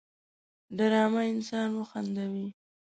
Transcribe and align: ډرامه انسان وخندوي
ډرامه 0.77 1.21
انسان 1.33 1.69
وخندوي 1.79 2.47